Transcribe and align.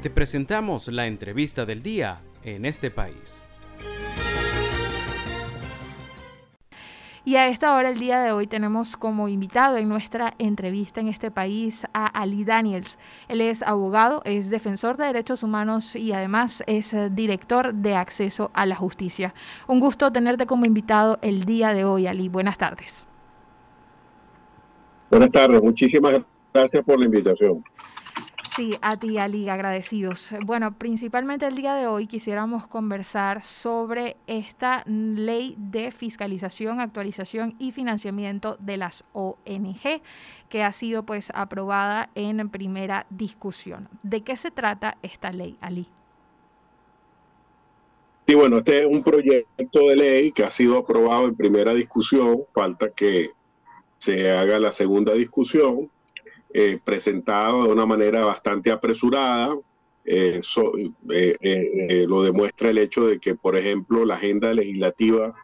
Te 0.00 0.10
presentamos 0.10 0.86
la 0.86 1.08
entrevista 1.08 1.66
del 1.66 1.82
día 1.82 2.20
en 2.44 2.64
este 2.66 2.88
país. 2.88 3.42
Y 7.24 7.34
a 7.34 7.48
esta 7.48 7.74
hora, 7.74 7.90
el 7.90 7.98
día 7.98 8.20
de 8.20 8.30
hoy, 8.30 8.46
tenemos 8.46 8.96
como 8.96 9.28
invitado 9.28 9.76
en 9.76 9.88
nuestra 9.88 10.34
entrevista 10.38 11.00
en 11.00 11.08
este 11.08 11.32
país 11.32 11.84
a 11.94 12.06
Ali 12.06 12.44
Daniels. 12.44 12.96
Él 13.26 13.40
es 13.40 13.64
abogado, 13.64 14.22
es 14.24 14.50
defensor 14.50 14.96
de 14.96 15.06
derechos 15.06 15.42
humanos 15.42 15.96
y 15.96 16.12
además 16.12 16.62
es 16.68 16.94
eh, 16.94 17.10
director 17.10 17.74
de 17.74 17.96
acceso 17.96 18.52
a 18.54 18.66
la 18.66 18.76
justicia. 18.76 19.34
Un 19.66 19.80
gusto 19.80 20.12
tenerte 20.12 20.46
como 20.46 20.64
invitado 20.64 21.18
el 21.22 21.42
día 21.42 21.74
de 21.74 21.84
hoy, 21.84 22.06
Ali. 22.06 22.28
Buenas 22.28 22.56
tardes. 22.56 23.08
Buenas 25.10 25.32
tardes, 25.32 25.60
muchísimas 25.60 26.20
gracias 26.54 26.84
por 26.84 27.00
la 27.00 27.06
invitación. 27.06 27.64
Sí, 28.58 28.76
a 28.82 28.98
ti, 28.98 29.18
Ali, 29.18 29.48
agradecidos. 29.48 30.34
Bueno, 30.44 30.76
principalmente 30.76 31.46
el 31.46 31.54
día 31.54 31.76
de 31.76 31.86
hoy 31.86 32.08
quisiéramos 32.08 32.66
conversar 32.66 33.44
sobre 33.44 34.16
esta 34.26 34.82
ley 34.84 35.54
de 35.58 35.92
fiscalización, 35.92 36.80
actualización 36.80 37.54
y 37.60 37.70
financiamiento 37.70 38.56
de 38.58 38.76
las 38.76 39.04
ONG 39.12 40.02
que 40.48 40.64
ha 40.64 40.72
sido 40.72 41.04
pues 41.04 41.30
aprobada 41.36 42.10
en 42.16 42.48
primera 42.48 43.06
discusión. 43.10 43.88
¿De 44.02 44.22
qué 44.22 44.34
se 44.34 44.50
trata 44.50 44.98
esta 45.02 45.30
ley, 45.30 45.56
Ali? 45.60 45.86
Sí, 48.26 48.34
bueno, 48.34 48.58
este 48.58 48.80
es 48.80 48.92
un 48.92 49.04
proyecto 49.04 49.88
de 49.88 49.94
ley 49.94 50.32
que 50.32 50.42
ha 50.42 50.50
sido 50.50 50.78
aprobado 50.78 51.28
en 51.28 51.36
primera 51.36 51.74
discusión. 51.74 52.42
Falta 52.52 52.90
que 52.90 53.30
se 53.98 54.32
haga 54.32 54.58
la 54.58 54.72
segunda 54.72 55.14
discusión 55.14 55.88
eh, 56.50 56.78
presentado 56.82 57.64
de 57.64 57.72
una 57.72 57.84
manera 57.84 58.24
bastante 58.24 58.70
apresurada. 58.70 59.56
Eh, 60.04 60.40
eh, 61.10 62.06
lo 62.08 62.22
demuestra 62.22 62.70
el 62.70 62.78
hecho 62.78 63.06
de 63.06 63.18
que, 63.18 63.34
por 63.34 63.56
ejemplo, 63.56 64.06
la 64.06 64.14
agenda 64.14 64.54
legislativa 64.54 65.34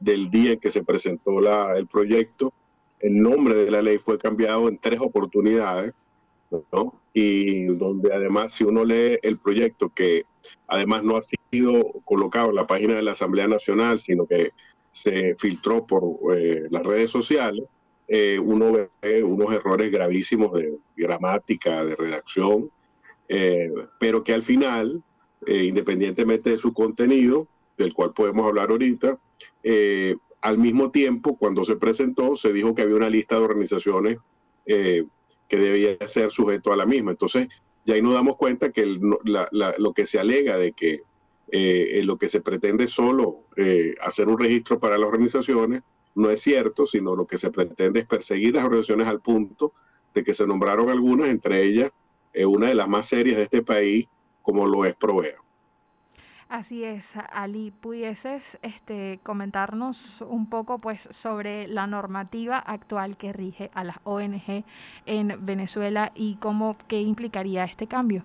del 0.00 0.28
día 0.30 0.52
en 0.52 0.60
que 0.60 0.70
se 0.70 0.82
presentó 0.82 1.40
la, 1.40 1.74
el 1.76 1.86
proyecto, 1.86 2.52
el 2.98 3.22
nombre 3.22 3.54
de 3.54 3.70
la 3.70 3.82
ley 3.82 3.98
fue 3.98 4.18
cambiado 4.18 4.68
en 4.68 4.78
tres 4.78 4.98
oportunidades, 5.00 5.94
¿no? 6.72 7.00
y 7.12 7.66
donde 7.66 8.12
además 8.12 8.52
si 8.52 8.64
uno 8.64 8.84
lee 8.84 9.18
el 9.22 9.38
proyecto, 9.38 9.90
que 9.90 10.24
además 10.66 11.04
no 11.04 11.16
ha 11.16 11.22
sido 11.22 11.92
colocado 12.04 12.50
en 12.50 12.56
la 12.56 12.66
página 12.66 12.94
de 12.94 13.02
la 13.02 13.12
Asamblea 13.12 13.46
Nacional, 13.46 14.00
sino 14.00 14.26
que 14.26 14.50
se 14.90 15.36
filtró 15.36 15.86
por 15.86 16.02
las 16.70 16.82
redes 16.82 17.10
sociales, 17.10 17.64
eh, 18.10 18.38
uno 18.38 18.72
ve 18.72 19.22
unos 19.22 19.52
errores 19.52 19.90
gravísimos 19.92 20.54
de 20.54 20.78
gramática, 20.96 21.84
de 21.84 21.94
redacción, 21.94 22.70
eh, 23.28 23.70
pero 24.00 24.24
que 24.24 24.32
al 24.32 24.42
final, 24.42 25.02
eh, 25.46 25.64
independientemente 25.64 26.50
de 26.50 26.58
su 26.58 26.72
contenido, 26.72 27.46
del 27.76 27.92
cual 27.92 28.14
podemos 28.14 28.46
hablar 28.46 28.70
ahorita, 28.70 29.18
al 30.40 30.58
mismo 30.58 30.90
tiempo, 30.90 31.36
cuando 31.36 31.64
se 31.64 31.76
presentó, 31.76 32.34
se 32.34 32.52
dijo 32.52 32.74
que 32.74 32.82
había 32.82 32.96
una 32.96 33.10
lista 33.10 33.36
de 33.36 33.42
organizaciones 33.42 34.18
que 34.64 35.56
debía 35.56 35.96
ser 36.06 36.30
sujeto 36.30 36.72
a 36.72 36.76
la 36.76 36.86
misma. 36.86 37.10
Entonces, 37.10 37.48
ya 37.84 37.94
ahí 37.94 38.02
nos 38.02 38.14
damos 38.14 38.36
cuenta 38.36 38.72
que 38.72 38.86
lo 38.86 39.92
que 39.92 40.06
se 40.06 40.18
alega 40.18 40.56
de 40.56 40.72
que 40.72 41.02
lo 42.02 42.16
que 42.18 42.28
se 42.28 42.40
pretende 42.40 42.88
solo 42.88 43.44
hacer 44.00 44.28
un 44.28 44.38
registro 44.38 44.80
para 44.80 44.96
las 44.98 45.08
organizaciones, 45.08 45.82
no 46.18 46.30
es 46.30 46.40
cierto, 46.40 46.84
sino 46.84 47.14
lo 47.14 47.26
que 47.26 47.38
se 47.38 47.50
pretende 47.50 48.00
es 48.00 48.06
perseguir 48.06 48.54
las 48.54 48.64
organizaciones 48.64 49.06
al 49.06 49.20
punto 49.20 49.72
de 50.14 50.22
que 50.22 50.32
se 50.32 50.46
nombraron 50.46 50.90
algunas, 50.90 51.28
entre 51.28 51.62
ellas 51.62 51.92
eh, 52.32 52.44
una 52.44 52.68
de 52.68 52.74
las 52.74 52.88
más 52.88 53.06
serias 53.06 53.36
de 53.36 53.44
este 53.44 53.62
país, 53.62 54.06
como 54.42 54.66
lo 54.66 54.84
es 54.84 54.94
Provea. 54.94 55.36
Así 56.48 56.82
es, 56.82 57.12
Ali, 57.30 57.70
¿pudieses 57.70 58.58
este, 58.62 59.20
comentarnos 59.22 60.22
un 60.22 60.48
poco 60.48 60.78
pues, 60.78 61.06
sobre 61.10 61.68
la 61.68 61.86
normativa 61.86 62.58
actual 62.58 63.18
que 63.18 63.34
rige 63.34 63.70
a 63.74 63.84
las 63.84 63.98
ONG 64.04 64.64
en 65.04 65.44
Venezuela 65.44 66.10
y 66.14 66.36
cómo, 66.36 66.78
qué 66.88 67.02
implicaría 67.02 67.64
este 67.64 67.86
cambio? 67.86 68.24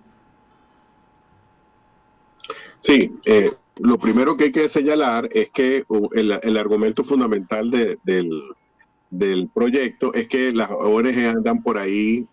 Sí, 2.78 3.12
eh, 3.26 3.50
lo 3.76 3.98
primero 3.98 4.36
que 4.36 4.44
hay 4.44 4.52
que 4.52 4.68
señalar 4.68 5.28
es 5.32 5.50
que 5.50 5.84
el, 6.12 6.56
argumento 6.56 7.02
fundamental 7.02 7.70
del, 7.70 9.50
proyecto 9.52 10.14
es 10.14 10.28
que 10.28 10.52
las 10.52 10.70
ONG 10.70 11.26
andan 11.26 11.62
por 11.62 11.78
ahí 11.78 12.26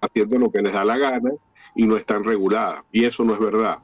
haciendo 0.00 0.38
lo 0.38 0.50
que 0.50 0.62
les 0.62 0.72
da 0.72 0.84
la 0.84 0.98
gana 0.98 1.30
y 1.74 1.86
no 1.86 1.96
están 1.96 2.24
reguladas. 2.24 2.84
Y 2.92 3.04
eso 3.04 3.24
no 3.24 3.32
es 3.32 3.40
verdad. 3.40 3.78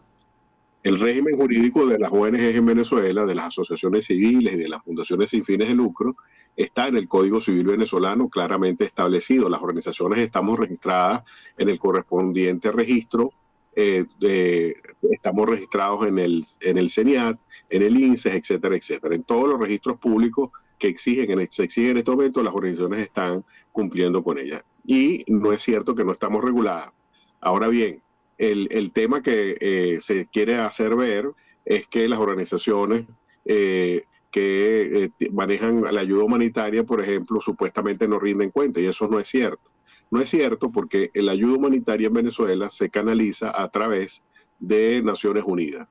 El 0.82 0.98
régimen 0.98 1.36
jurídico 1.36 1.86
de 1.86 1.98
las 1.98 2.10
ONG 2.10 2.40
en 2.40 2.66
Venezuela, 2.66 3.24
de 3.24 3.34
las 3.36 3.46
asociaciones 3.46 4.06
civiles 4.06 4.54
y 4.54 4.58
de 4.58 4.68
las 4.68 4.82
fundaciones 4.82 5.30
sin 5.30 5.44
fines 5.44 5.68
de 5.68 5.74
lucro, 5.74 6.16
está 6.56 6.88
en 6.88 6.96
el 6.96 7.08
Código 7.08 7.40
Civil 7.40 7.64
venezolano 7.64 8.28
claramente 8.28 8.84
establecido. 8.84 9.48
Las 9.48 9.62
organizaciones 9.62 10.18
estamos 10.18 10.58
registradas 10.58 11.22
en 11.56 11.68
el 11.68 11.78
correspondiente 11.78 12.72
registro 12.72 13.32
eh, 13.74 14.74
estamos 15.10 15.48
registrados 15.48 16.06
en 16.06 16.18
el, 16.18 16.44
en 16.60 16.78
el 16.78 16.90
CENIAT, 16.90 17.38
en 17.70 17.82
el 17.82 17.96
INSES, 17.96 18.34
etcétera, 18.34 18.76
etcétera. 18.76 19.14
En 19.14 19.24
todos 19.24 19.48
los 19.48 19.58
registros 19.58 19.98
públicos 19.98 20.50
que 20.78 20.88
exigen, 20.88 21.38
en, 21.38 21.50
se 21.50 21.64
exigen 21.64 21.92
en 21.92 21.98
este 21.98 22.10
momento, 22.10 22.42
las 22.42 22.54
organizaciones 22.54 23.00
están 23.00 23.44
cumpliendo 23.70 24.22
con 24.22 24.38
ellas. 24.38 24.64
Y 24.84 25.24
no 25.28 25.52
es 25.52 25.62
cierto 25.62 25.94
que 25.94 26.04
no 26.04 26.12
estamos 26.12 26.44
reguladas. 26.44 26.92
Ahora 27.40 27.68
bien, 27.68 28.02
el, 28.38 28.68
el 28.70 28.92
tema 28.92 29.22
que 29.22 29.56
eh, 29.60 30.00
se 30.00 30.26
quiere 30.26 30.56
hacer 30.56 30.96
ver 30.96 31.30
es 31.64 31.86
que 31.86 32.08
las 32.08 32.18
organizaciones 32.18 33.04
eh, 33.44 34.04
que 34.30 35.10
manejan 35.32 35.82
la 35.82 36.00
ayuda 36.00 36.24
humanitaria, 36.24 36.84
por 36.84 37.00
ejemplo, 37.02 37.40
supuestamente 37.40 38.08
no 38.08 38.18
rinden 38.18 38.50
cuenta, 38.50 38.80
y 38.80 38.86
eso 38.86 39.06
no 39.06 39.20
es 39.20 39.28
cierto. 39.28 39.70
No 40.12 40.20
es 40.20 40.28
cierto 40.28 40.70
porque 40.70 41.10
la 41.14 41.32
ayuda 41.32 41.56
humanitaria 41.56 42.08
en 42.08 42.12
Venezuela 42.12 42.68
se 42.68 42.90
canaliza 42.90 43.50
a 43.50 43.70
través 43.70 44.22
de 44.58 45.00
Naciones 45.02 45.42
Unidas. 45.46 45.88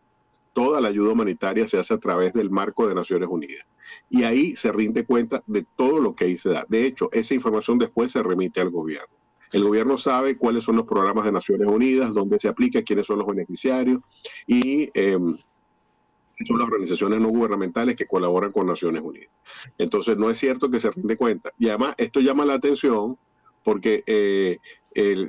Toda 0.54 0.80
la 0.80 0.90
ayuda 0.90 1.14
humanitaria 1.14 1.68
se 1.68 1.80
hace 1.80 1.96
a 1.96 1.98
través 1.98 2.32
del 2.32 2.52
marco 2.52 2.88
de 2.88 2.94
Naciones 2.94 3.30
Unidas. 3.32 3.66
Y 4.12 4.22
ahí 4.22 4.56
se 4.56 4.72
rinde 4.72 5.06
cuenta 5.06 5.42
de 5.48 5.66
todo 5.76 6.00
lo 6.00 6.14
que 6.14 6.26
ahí 6.26 6.38
se 6.38 6.50
da. 6.50 6.68
De 6.70 6.86
hecho, 6.86 7.10
esa 7.12 7.34
información 7.34 7.80
después 7.80 8.12
se 8.12 8.22
remite 8.22 8.62
al 8.62 8.70
gobierno. 8.70 9.16
El 9.52 9.64
gobierno 9.64 9.98
sabe 9.98 10.38
cuáles 10.38 10.66
son 10.66 10.76
los 10.76 10.86
programas 10.86 11.26
de 11.26 11.32
Naciones 11.32 11.68
Unidas, 11.68 12.14
dónde 12.14 12.38
se 12.38 12.48
aplica, 12.48 12.84
quiénes 12.84 13.08
son 13.08 13.18
los 13.18 13.28
beneficiarios 13.28 14.04
y 14.46 14.92
em, 14.94 15.36
son 16.46 16.60
las 16.60 16.68
organizaciones 16.68 17.20
no 17.20 17.30
gubernamentales 17.30 17.96
que 17.96 18.06
colaboran 18.06 18.52
con 18.52 18.68
Naciones 18.68 19.02
Unidas. 19.02 19.32
Entonces, 19.80 20.16
no 20.16 20.30
es 20.30 20.38
cierto 20.38 20.70
que 20.70 20.80
se 20.80 20.92
rinde 20.92 21.18
cuenta. 21.18 21.52
Y 21.58 21.70
además, 21.70 21.96
esto 21.98 22.20
llama 22.20 22.46
la 22.46 22.54
atención 22.54 23.18
porque 23.64 24.04
eh, 24.06 24.60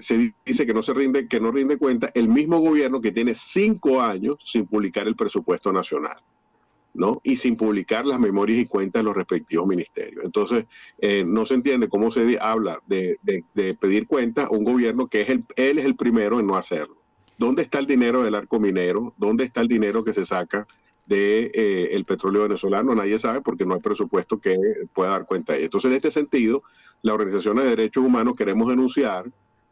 se 0.01 0.35
dice 0.45 0.67
que 0.67 0.75
no 0.75 0.83
se 0.83 0.93
rinde, 0.93 1.29
que 1.29 1.41
no 1.41 1.53
rinde 1.53 1.79
cuenta 1.79 2.11
el 2.15 2.29
mismo 2.29 2.59
gobierno 2.59 3.01
que 3.01 3.13
tiene 3.13 3.35
cinco 3.35 4.01
años 4.01 4.37
sin 4.45 4.67
publicar 4.67 5.07
el 5.07 5.17
presupuesto 5.17 5.73
nacional. 5.73 6.17
¿no? 6.95 7.21
y 7.25 7.37
sin 7.37 7.57
publicar 7.57 8.05
las 8.05 8.21
memorias 8.21 8.59
y 8.61 8.67
cuentas 8.67 9.01
de 9.01 9.05
los 9.05 9.17
respectivos 9.17 9.67
ministerios. 9.67 10.25
Entonces, 10.25 10.67
eh, 10.99 11.25
no 11.25 11.47
se 11.47 11.55
entiende 11.55 11.89
cómo 11.89 12.11
se 12.11 12.39
habla 12.41 12.81
de, 12.87 13.19
pedir 13.81 14.07
cuentas 14.07 14.47
a 14.47 14.51
un 14.51 14.65
gobierno 14.65 15.07
que 15.07 15.23
es 15.23 15.31
el, 15.31 15.45
él 15.57 15.79
es 15.79 15.87
el 15.87 15.97
primero 15.97 16.39
en 16.39 16.47
no 16.47 16.57
hacerlo. 16.57 16.97
¿Dónde 17.39 17.63
está 17.63 17.79
el 17.79 17.87
dinero 17.87 18.23
del 18.23 18.35
arco 18.35 18.61
minero? 18.61 19.15
¿Dónde 19.17 19.45
está 19.45 19.63
el 19.63 19.69
dinero 19.69 20.05
que 20.05 20.13
se 20.13 20.25
saca 20.25 20.67
de, 21.07 21.51
eh, 21.55 22.05
petróleo 22.07 22.43
venezolano? 22.43 22.95
Nadie 22.95 23.19
sabe 23.19 23.41
porque 23.41 23.65
no 23.65 23.75
hay 23.75 23.81
presupuesto 23.81 24.39
que 24.39 24.57
pueda 24.95 25.11
dar 25.11 25.27
cuenta 25.27 25.53
de 25.53 25.61
ello. 25.61 25.67
Entonces, 25.67 25.91
en 25.91 25.97
este 25.97 26.11
sentido, 26.11 26.63
las 27.03 27.15
organizaciones 27.15 27.65
de 27.65 27.71
derechos 27.71 28.05
humanos 28.05 28.35
queremos 28.37 28.69
denunciar 28.69 29.31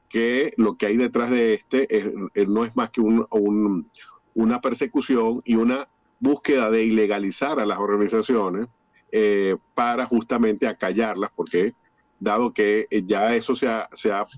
que 0.09 0.53
lo 0.57 0.77
que 0.77 0.87
hay 0.87 0.97
detrás 0.97 1.31
de 1.31 1.55
este 1.55 2.15
no 2.49 2.65
es 2.65 2.75
más 2.75 2.91
que 2.91 3.01
una 3.01 4.61
persecución 4.61 5.41
y 5.45 5.55
una 5.55 5.89
búsqueda 6.21 6.71
de 6.71 6.85
ilegalizar 6.85 7.59
a 7.59 7.67
las 7.67 7.79
organizaciones 7.79 8.67
eh, 9.13 9.57
para 9.75 10.07
justamente 10.07 10.69
acallarlas, 10.69 11.31
porque 11.35 11.75
dado 12.21 12.53
que 12.53 12.87
ya 13.07 13.35
eso 13.35 13.57
se 13.57 13.67
ha, 13.67 13.89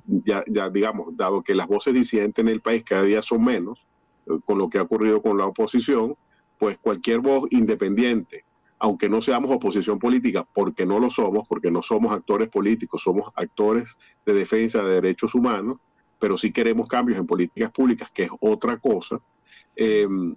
ya, 0.06 0.44
ya, 0.46 0.70
digamos, 0.70 1.14
dado 1.16 1.42
que 1.42 1.54
las 1.54 1.66
voces 1.66 1.92
disidentes 1.92 2.42
en 2.42 2.48
el 2.48 2.62
país 2.62 2.84
cada 2.84 3.02
día 3.02 3.20
son 3.20 3.44
menos, 3.44 3.84
eh, 4.26 4.38
con 4.46 4.56
lo 4.56 4.70
que 4.70 4.78
ha 4.78 4.82
ocurrido 4.82 5.20
con 5.20 5.36
la 5.36 5.46
oposición, 5.46 6.14
pues 6.62 6.78
cualquier 6.78 7.18
voz 7.18 7.48
independiente 7.50 8.44
aunque 8.78 9.08
no 9.08 9.20
seamos 9.20 9.50
oposición 9.50 9.98
política, 10.00 10.44
porque 10.52 10.86
no 10.86 10.98
lo 10.98 11.08
somos, 11.08 11.46
porque 11.48 11.70
no 11.70 11.82
somos 11.82 12.12
actores 12.12 12.48
políticos, 12.48 13.02
somos 13.02 13.32
actores 13.36 13.96
de 14.26 14.32
defensa 14.32 14.82
de 14.82 14.94
derechos 15.00 15.36
humanos, 15.36 15.78
pero 16.18 16.36
sí 16.36 16.52
queremos 16.52 16.88
cambios 16.88 17.18
en 17.18 17.26
políticas 17.26 17.70
públicas, 17.70 18.10
que 18.10 18.24
es 18.24 18.30
otra 18.40 18.78
cosa, 18.78 19.20
em, 19.76 20.34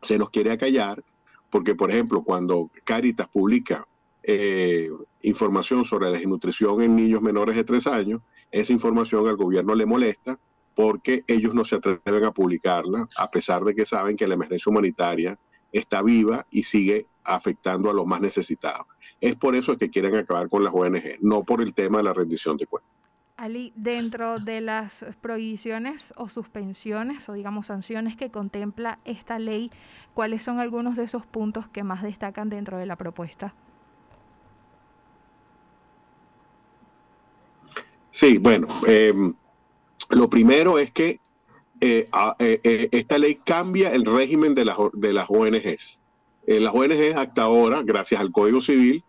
se 0.00 0.18
nos 0.18 0.30
quiere 0.30 0.52
acallar, 0.52 1.02
porque 1.50 1.74
por 1.74 1.90
ejemplo, 1.90 2.22
cuando 2.22 2.70
Caritas 2.84 3.28
publica 3.28 3.86
eh, 4.22 4.88
información 5.22 5.84
sobre 5.84 6.10
la 6.10 6.18
desnutrición 6.18 6.82
en 6.82 6.94
niños 6.94 7.22
menores 7.22 7.56
de 7.56 7.64
tres 7.64 7.88
años, 7.88 8.22
esa 8.52 8.72
información 8.72 9.26
al 9.26 9.36
gobierno 9.36 9.74
le 9.74 9.86
molesta 9.86 10.38
porque 10.76 11.24
ellos 11.26 11.54
no 11.54 11.64
se 11.64 11.76
atreven 11.76 12.24
a 12.24 12.32
publicarla, 12.32 13.08
a 13.16 13.30
pesar 13.30 13.64
de 13.64 13.74
que 13.74 13.84
saben 13.84 14.16
que 14.16 14.28
la 14.28 14.34
emergencia 14.34 14.70
humanitaria 14.70 15.38
está 15.72 16.02
viva 16.02 16.46
y 16.50 16.62
sigue 16.62 17.06
afectando 17.24 17.90
a 17.90 17.94
los 17.94 18.06
más 18.06 18.20
necesitados. 18.20 18.86
Es 19.20 19.36
por 19.36 19.54
eso 19.54 19.76
que 19.76 19.90
quieren 19.90 20.16
acabar 20.16 20.48
con 20.48 20.64
las 20.64 20.72
ONG, 20.74 21.18
no 21.20 21.44
por 21.44 21.60
el 21.60 21.74
tema 21.74 21.98
de 21.98 22.04
la 22.04 22.12
rendición 22.12 22.56
de 22.56 22.66
cuentas. 22.66 22.90
Ali, 23.36 23.72
dentro 23.74 24.38
de 24.38 24.60
las 24.60 25.06
prohibiciones 25.22 26.12
o 26.18 26.28
suspensiones 26.28 27.26
o 27.30 27.32
digamos 27.32 27.66
sanciones 27.66 28.14
que 28.14 28.30
contempla 28.30 28.98
esta 29.06 29.38
ley, 29.38 29.70
¿cuáles 30.12 30.42
son 30.42 30.58
algunos 30.58 30.94
de 30.94 31.04
esos 31.04 31.24
puntos 31.24 31.66
que 31.66 31.82
más 31.82 32.02
destacan 32.02 32.50
dentro 32.50 32.76
de 32.76 32.84
la 32.84 32.96
propuesta? 32.96 33.54
Sí, 38.10 38.36
bueno, 38.36 38.68
em, 38.86 39.32
lo 40.10 40.28
primero 40.28 40.78
es 40.78 40.90
que 40.90 41.19
eh, 41.80 42.08
eh, 42.38 42.60
eh, 42.62 42.88
esta 42.92 43.18
ley 43.18 43.36
cambia 43.36 43.92
el 43.92 44.04
régimen 44.04 44.54
de 44.54 44.64
las, 44.64 44.76
de 44.92 45.12
las 45.12 45.30
ONGs. 45.30 46.00
las 46.46 46.74
ONGs 46.74 47.16
hasta 47.16 47.42
ahora, 47.42 47.82
gracias 47.82 48.20
al 48.20 48.30
Código 48.30 48.60
Civil, 48.60 49.02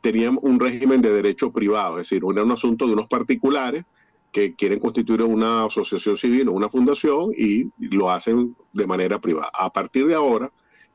tenían 0.00 0.38
un 0.40 0.60
régimen 0.60 1.02
de 1.02 1.12
derecho 1.12 1.52
privado, 1.52 1.98
es 1.98 2.08
decir, 2.08 2.22
era 2.30 2.42
un 2.42 2.52
asunto 2.52 2.86
de 2.86 2.94
unos 2.94 3.08
particulares 3.08 3.84
que 4.32 4.54
quieren 4.54 4.80
constituir 4.80 5.22
una 5.22 5.66
asociación 5.66 6.16
civil 6.16 6.48
o 6.48 6.52
una 6.52 6.68
fundación 6.68 7.32
y 7.36 7.66
lo 7.78 8.10
hacen 8.10 8.56
de 8.72 8.86
manera 8.86 9.20
privada. 9.20 9.50
A 9.52 9.72
partir 9.72 10.06
de 10.06 10.14
ahora, 10.14 10.50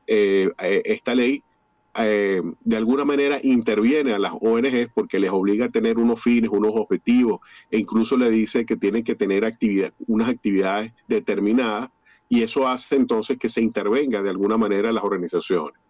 esta 0.06 1.14
ley 1.14 1.42
eh, 1.96 2.40
de 2.60 2.76
alguna 2.76 3.04
manera 3.04 3.40
interviene 3.42 4.12
a 4.12 4.18
las 4.18 4.32
ONGs 4.40 4.90
porque 4.94 5.18
les 5.18 5.30
obliga 5.30 5.66
a 5.66 5.70
tener 5.70 5.98
unos 5.98 6.22
fines, 6.22 6.50
unos 6.50 6.72
objetivos, 6.74 7.40
e 7.70 7.78
incluso 7.78 8.16
le 8.16 8.30
dice 8.30 8.64
que 8.64 8.76
tienen 8.76 9.02
que 9.02 9.16
tener 9.16 9.44
actividad, 9.44 9.92
unas 10.06 10.28
actividades 10.28 10.92
determinadas, 11.08 11.90
y 12.28 12.42
eso 12.42 12.68
hace 12.68 12.94
entonces 12.94 13.38
que 13.38 13.48
se 13.48 13.60
intervenga 13.60 14.22
de 14.22 14.30
alguna 14.30 14.56
manera 14.56 14.92
las 14.92 15.02
organizaciones, 15.02 15.80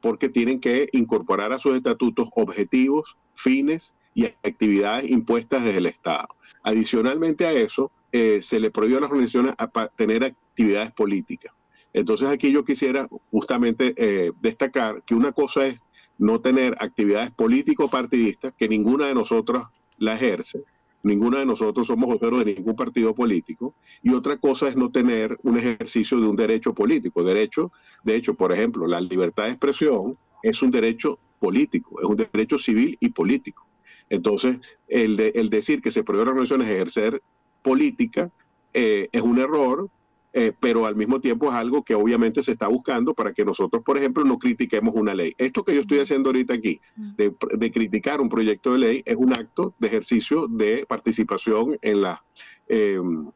porque 0.00 0.28
tienen 0.28 0.60
que 0.60 0.88
incorporar 0.92 1.52
a 1.52 1.58
sus 1.58 1.74
estatutos 1.74 2.28
objetivos, 2.36 3.16
fines 3.34 3.94
y 4.14 4.26
actividades 4.26 5.10
impuestas 5.10 5.64
desde 5.64 5.78
el 5.78 5.86
Estado. 5.86 6.28
Adicionalmente 6.62 7.46
a 7.46 7.52
eso, 7.52 7.90
eh, 8.12 8.40
se 8.42 8.60
le 8.60 8.70
prohíbe 8.70 8.98
a 8.98 9.00
las 9.00 9.10
organizaciones 9.10 9.54
tener 9.96 10.24
actividades 10.24 10.92
políticas. 10.92 11.52
Entonces 11.92 12.28
aquí 12.28 12.52
yo 12.52 12.64
quisiera 12.64 13.08
justamente 13.30 13.94
eh, 13.96 14.32
destacar 14.40 15.02
que 15.04 15.14
una 15.14 15.32
cosa 15.32 15.66
es 15.66 15.80
no 16.18 16.40
tener 16.40 16.76
actividades 16.80 17.30
político-partidistas, 17.30 18.52
que 18.56 18.68
ninguna 18.68 19.06
de 19.06 19.14
nosotros 19.14 19.66
la 19.98 20.14
ejerce, 20.14 20.64
ninguna 21.02 21.38
de 21.38 21.46
nosotros 21.46 21.86
somos 21.86 22.08
voceros 22.08 22.44
de 22.44 22.56
ningún 22.56 22.74
partido 22.74 23.14
político, 23.14 23.74
y 24.02 24.12
otra 24.12 24.36
cosa 24.36 24.68
es 24.68 24.76
no 24.76 24.90
tener 24.90 25.38
un 25.42 25.56
ejercicio 25.56 26.20
de 26.20 26.26
un 26.26 26.36
derecho 26.36 26.74
político. 26.74 27.22
Derecho, 27.22 27.72
de 28.04 28.16
hecho, 28.16 28.34
por 28.34 28.52
ejemplo, 28.52 28.86
la 28.86 29.00
libertad 29.00 29.44
de 29.44 29.50
expresión 29.50 30.18
es 30.42 30.60
un 30.62 30.70
derecho 30.70 31.18
político, 31.38 32.00
es 32.00 32.06
un 32.06 32.16
derecho 32.16 32.58
civil 32.58 32.96
y 33.00 33.10
político. 33.10 33.66
Entonces, 34.10 34.56
el, 34.88 35.20
el 35.20 35.50
decir 35.50 35.80
que 35.80 35.90
se 35.90 36.02
prohíbe 36.02 36.24
a 36.24 36.30
organizaciones 36.30 36.68
ejercer 36.68 37.22
política 37.62 38.30
eh, 38.72 39.08
es 39.12 39.22
un 39.22 39.38
error 39.38 39.88
eh, 40.32 40.52
pero 40.58 40.84
al 40.84 40.94
mismo 40.94 41.20
tiempo 41.20 41.48
es 41.48 41.54
algo 41.54 41.82
que 41.82 41.94
obviamente 41.94 42.42
se 42.42 42.52
está 42.52 42.68
buscando 42.68 43.14
para 43.14 43.32
que 43.32 43.44
nosotros, 43.44 43.82
por 43.82 43.96
ejemplo, 43.96 44.24
no 44.24 44.38
critiquemos 44.38 44.94
una 44.94 45.14
ley. 45.14 45.32
Esto 45.38 45.64
que 45.64 45.74
yo 45.74 45.80
estoy 45.80 46.00
haciendo 46.00 46.28
ahorita 46.28 46.54
aquí, 46.54 46.80
de, 47.16 47.72
criticar 47.72 48.20
un 48.20 48.28
proyecto 48.28 48.72
de 48.72 48.78
ley, 48.78 49.02
es 49.06 49.16
un 49.16 49.32
acto 49.32 49.74
de 49.78 49.88
ejercicio 49.88 50.46
de 50.46 50.84
participación 50.86 51.78
en, 51.80 52.02
la, 52.02 52.22
em, 52.68 53.30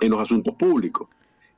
en 0.00 0.10
los 0.10 0.20
asuntos 0.20 0.54
públicos. 0.54 1.08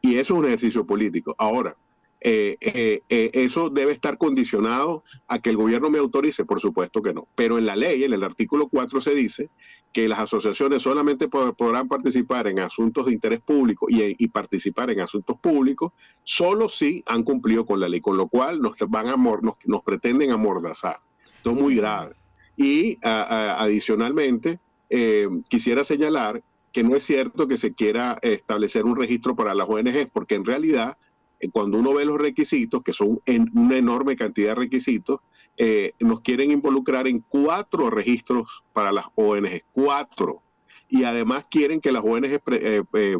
Y 0.01 0.17
eso 0.17 0.35
es 0.35 0.41
un 0.41 0.47
ejercicio 0.47 0.85
político. 0.85 1.35
Ahora, 1.39 1.77
eh, 2.25 2.57
eh, 2.61 3.03
eh, 3.09 3.31
eso 3.33 3.69
debe 3.69 3.91
estar 3.91 4.17
condicionado 4.17 5.03
a 5.27 5.41
que 5.41 5.51
el 5.51 5.57
gobierno 5.57 5.91
me 5.91 5.99
autorice, 5.99 6.45
por 6.45 6.61
supuesto 6.61 7.03
que 7.03 7.13
no. 7.13 7.27
Pero 7.35 7.59
en 7.59 7.67
la 7.67 7.75
ley, 7.75 8.05
en 8.05 8.13
el 8.13 8.23
artículo 8.23 8.69
4 8.69 9.01
se 9.01 9.13
dice 9.13 9.51
que 9.93 10.07
las 10.07 10.21
asociaciones 10.21 10.83
solamente 10.83 11.27
podrán 11.29 11.89
participar 11.89 12.47
en 12.47 12.61
asuntos 12.61 13.07
de 13.07 13.13
interés 13.13 13.41
público 13.41 13.87
y, 13.89 14.29
participar 14.29 14.91
en 14.91 15.01
asuntos 15.01 15.37
públicos 15.41 15.93
solo 16.23 16.69
si 16.69 17.03
han 17.07 17.25
cumplido 17.25 17.67
con 17.67 17.81
la 17.81 17.89
ley, 17.89 18.01
con 18.01 18.17
lo 18.17 18.29
cual 18.29 18.61
nos 18.63 18.79
van 18.89 19.09
a 19.09 19.17
nos, 19.17 19.83
pretenden 19.83 20.31
amordazar. 20.31 21.01
Esto 21.37 21.51
es 21.51 21.57
muy 21.57 21.75
grave. 21.75 22.15
Y 22.57 22.99
adicionalmente, 23.03 24.61
quisiera 25.49 25.83
señalar 25.83 26.43
que 26.73 26.85
no 26.85 26.95
es 26.95 27.03
cierto 27.03 27.49
que 27.49 27.59
se 27.59 27.73
quiera 27.73 28.17
establecer 28.23 28.85
un 28.85 28.97
registro 28.97 29.35
para 29.37 29.55
las 29.55 29.69
ONGs, 29.69 30.09
porque 30.11 30.37
en 30.37 30.45
realidad 30.45 30.97
cuando 31.51 31.79
uno 31.79 31.95
ve 31.95 32.05
los 32.05 32.19
requisitos, 32.19 32.83
que 32.83 32.93
son 32.93 33.21
en 33.27 33.51
una 33.55 33.77
enorme 33.77 34.17
cantidad 34.17 34.51
de 34.51 34.55
requisitos, 34.55 35.21
eh, 35.57 35.93
nos 36.01 36.21
quieren 36.21 36.51
involucrar 36.51 37.09
en 37.09 37.25
cuatro 37.29 37.91
registros 37.91 38.63
para 38.73 38.93
las 38.93 39.07
ONG, 39.15 39.63
cuatro. 39.73 40.43
Y 40.89 41.05
además 41.05 41.47
quieren 41.51 41.81
que 41.81 41.93
las 41.93 42.05
ONG 42.05 42.41
eh, 42.47 43.17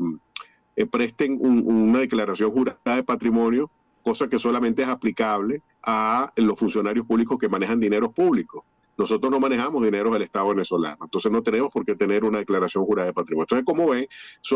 presten 0.91 1.39
una 1.41 2.01
declaración 2.01 2.51
jurada 2.51 2.97
de 2.97 3.05
patrimonio, 3.05 3.71
cosa 4.03 4.29
que 4.29 4.39
solamente 4.39 4.83
es 4.83 4.89
aplicable 4.89 5.63
a 5.83 6.33
los 6.37 6.59
funcionarios 6.59 7.07
públicos 7.07 7.39
que 7.39 7.49
manejan 7.49 7.81
dinero 7.81 8.11
público. 8.13 8.65
Nosotros 8.97 9.33
no 9.33 9.41
manejamos 9.41 9.83
dinero 9.83 10.11
del 10.11 10.23
Estado 10.23 10.49
venezolano, 10.49 10.99
entonces 11.05 11.33
no 11.33 11.43
tenemos 11.43 11.71
por 11.71 11.85
qué 11.85 11.97
tener 11.97 12.25
una 12.25 12.39
declaración 12.39 12.85
jurada 12.85 13.07
de 13.07 13.15
patrimonio. 13.15 13.45
Entonces, 13.45 13.65
como 13.65 13.89
ven, 13.89 14.07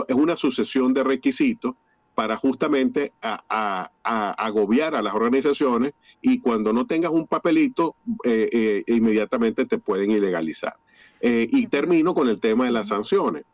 es 0.08 0.14
una 0.14 0.36
sucesión 0.36 0.92
de 0.92 1.02
requisitos 1.02 1.74
para 2.16 2.38
justamente 2.38 3.12
a, 3.20 3.90
agobiar 4.02 4.94
a 4.94 5.02
las 5.02 5.14
organizaciones 5.14 5.92
y 6.22 6.40
cuando 6.40 6.72
no 6.72 6.86
tengas 6.86 7.12
un 7.12 7.26
papelito, 7.26 7.94
eh, 8.24 8.48
eh, 8.50 8.84
inmediatamente 8.86 9.66
te 9.66 9.76
pueden 9.76 10.10
ilegalizar. 10.10 10.76
Eh, 11.20 11.46
y 11.52 11.66
termino 11.66 12.14
con 12.14 12.28
el 12.28 12.40
tema 12.40 12.64
de 12.64 12.72
las 12.72 12.88
sanciones. 12.88 13.44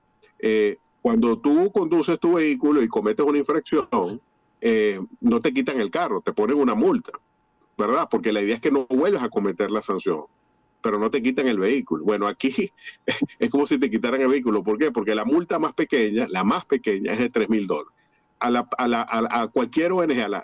cuando 1.02 1.38
tú 1.38 1.72
conduces 1.72 2.20
tu 2.20 2.34
vehículo 2.34 2.80
y 2.82 2.88
cometes 2.88 3.26
una 3.26 3.38
infracción, 3.38 4.20
no 5.20 5.40
te 5.40 5.52
quitan 5.52 5.80
el 5.80 5.90
carro, 5.90 6.20
te 6.20 6.32
ponen 6.32 6.56
una 6.56 6.76
multa, 6.76 7.10
¿verdad? 7.76 8.06
Porque 8.08 8.32
la 8.32 8.42
idea 8.42 8.54
es 8.54 8.60
que 8.60 8.70
no 8.70 8.86
vuelvas 8.86 9.24
a 9.24 9.28
cometer 9.28 9.70
la 9.72 9.82
sanción 9.82 10.24
pero 10.84 10.98
no 10.98 11.12
te 11.12 11.22
quitan 11.22 11.46
el 11.46 11.60
vehículo. 11.60 12.04
Bueno, 12.04 12.26
aquí 12.26 12.72
es 13.38 13.50
como 13.50 13.66
si 13.66 13.78
te 13.78 13.88
quitaran 13.88 14.20
el 14.20 14.26
vehículo. 14.26 14.64
¿Por 14.64 14.78
qué? 14.78 14.90
Porque 14.90 15.14
la 15.14 15.24
multa 15.24 15.60
más 15.60 15.74
pequeña, 15.74 16.26
la 16.28 16.42
más 16.42 16.64
pequeña, 16.64 17.12
es 17.12 17.20
de 17.20 17.30
3 17.30 17.48
mil 17.48 17.68
dólares 17.68 18.01
a, 18.42 18.50
la, 18.50 18.68
a, 18.76 18.88
la, 18.88 19.06
a, 19.08 19.48
cualquier 19.48 19.92
ONG, 19.92 20.20
al 20.20 20.42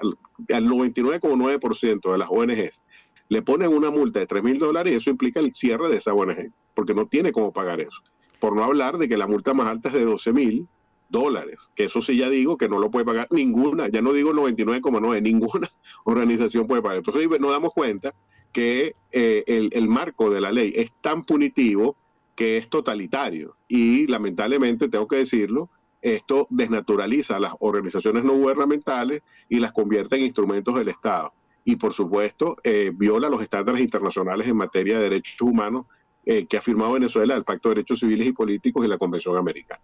99,9% 0.49 2.13
de 2.13 2.19
las 2.19 2.29
ONGs, 2.31 2.81
le 3.29 3.43
ponen 3.43 3.73
una 3.73 3.91
multa 3.91 4.21
de 4.21 4.27
3 4.27 4.43
mil 4.43 4.59
dólares 4.59 4.93
y 4.93 4.97
eso 4.97 5.11
implica 5.11 5.41
el 5.41 5.53
cierre 5.53 5.89
de 5.89 5.97
esa 5.97 6.15
ONG, 6.15 6.53
porque 6.75 6.95
no 6.95 7.07
tiene 7.07 7.33
cómo 7.33 7.53
pagar 7.53 7.81
eso. 7.81 8.01
Por 8.41 8.55
no 8.55 8.65
hablar 8.65 8.99
de 8.99 9.09
que 9.09 9.19
la 9.19 9.27
multa 9.27 9.53
más 9.53 9.67
alta 9.67 9.89
es 9.89 9.95
de 9.95 10.05
12 10.05 10.33
mil 10.33 10.69
dólares, 11.09 11.69
que 11.75 11.85
eso 11.85 12.01
sí 12.01 12.17
ya 12.17 12.29
digo 12.29 12.57
que 12.57 12.69
no 12.69 12.79
lo 12.79 12.91
puede 12.91 13.05
pagar 13.05 13.27
ninguna, 13.31 13.89
ya 13.89 14.01
no 14.01 14.13
digo 14.13 14.33
99,9, 14.33 15.23
ninguna 15.23 15.69
organización 16.05 16.67
puede 16.67 16.83
pagar. 16.83 16.99
Entonces 16.99 17.29
nos 17.41 17.51
damos 17.51 17.73
cuenta 17.75 18.15
que 18.53 18.95
eh, 19.13 19.45
el, 19.47 19.71
el 19.73 19.89
marco 19.89 20.31
de 20.31 20.41
la 20.41 20.53
ley 20.53 20.73
es 20.75 20.93
tan 21.01 21.25
punitivo 21.25 21.97
que 22.35 22.57
es 22.57 22.69
totalitario 22.69 23.57
y 23.67 24.07
lamentablemente 24.07 24.89
tengo 24.89 25.09
que 25.09 25.17
decirlo, 25.17 25.71
esto 26.01 26.47
desnaturaliza 26.51 27.37
a 27.37 27.41
las 27.41 27.55
organizaciones 27.61 28.25
no 28.25 28.35
gubernamentales 28.35 29.23
y 29.49 29.59
las 29.59 29.73
convierte 29.73 30.17
en 30.17 30.23
instrumentos 30.23 30.75
del 30.75 30.89
Estado. 30.89 31.33
Y 31.65 31.77
por 31.77 31.93
supuesto, 31.93 32.57
eh, 32.65 32.93
viola 32.95 33.29
los 33.29 33.43
estándares 33.43 33.81
internacionales 33.81 34.49
en 34.49 34.57
materia 34.57 34.97
de 34.97 35.05
derechos 35.05 35.41
humanos 35.41 35.87
eh, 36.25 36.47
que 36.47 36.57
ha 36.57 36.61
firmado 36.61 36.93
Venezuela, 36.93 37.35
el 37.35 37.45
Pacto 37.45 37.69
de 37.69 37.77
Derechos 37.77 38.01
Civiles 38.01 38.29
y 38.29 38.33
Políticos 38.33 38.85
y 38.85 38.89
la 38.89 38.99
Convención 38.99 39.37
Americana. 39.37 39.81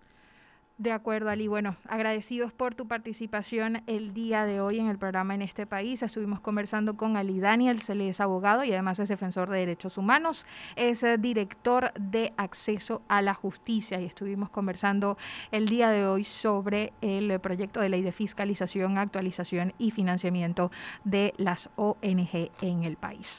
De 0.77 0.91
acuerdo, 0.91 1.31
Ali. 1.31 1.47
Bueno, 1.47 1.77
agradecidos 1.87 2.53
por 2.53 2.75
tu 2.75 2.89
participación 2.89 3.85
el 3.87 4.13
día 4.13 4.45
de 4.45 4.61
hoy 4.61 4.81
en 4.81 4.89
el 4.89 4.99
programa 4.99 5.33
en 5.33 5.43
este 5.43 5.67
país. 5.67 6.03
Estuvimos 6.03 6.41
conversando 6.41 6.97
con 6.97 7.17
Ali 7.17 7.39
Daniel, 7.39 7.81
él 7.87 8.01
es 8.01 8.21
abogado 8.21 8.65
y 8.65 8.73
además 8.73 8.99
es 8.99 9.09
defensor 9.09 9.49
de 9.51 9.59
derechos 9.59 9.99
humanos. 9.99 10.47
Es 10.75 11.05
eh, 11.05 11.17
director 11.17 11.93
de 11.95 12.33
acceso 12.37 13.03
a 13.07 13.23
la 13.23 13.35
justicia 13.35 14.01
y 14.01 14.05
estuvimos 14.05 14.51
conversando 14.51 15.17
el 15.53 15.69
día 15.69 15.91
de 15.91 16.07
hoy 16.07 16.25
sobre 16.25 16.93
el 17.03 17.39
proyecto 17.39 17.81
de 17.81 17.91
ley 17.91 18.03
de 18.03 18.11
fiscalización, 18.11 18.99
actualización 18.99 19.75
y 19.79 19.93
financiamiento 19.93 20.73
de 21.05 21.35
las 21.37 21.71
ONG 21.77 22.51
en 22.63 22.83
el 22.83 22.97
país. 22.97 23.39